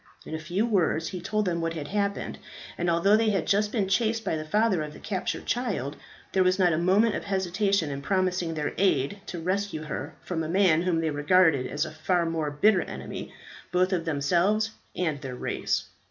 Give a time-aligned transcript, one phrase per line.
[0.25, 2.39] In a few words he told them what had happened,
[2.75, 5.95] and although they had just been chased by the father of the captured child,
[6.33, 10.41] there was not a moment of hesitation in promising their aid to rescue her from
[10.43, 13.31] a man whom they regarded as a far more bitter enemy,
[13.71, 15.85] both of themselves and their race.